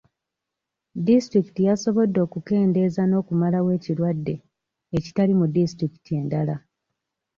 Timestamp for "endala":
6.19-6.55